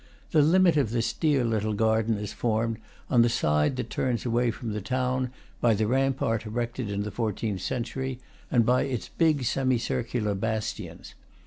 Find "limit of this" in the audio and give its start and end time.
0.41-1.13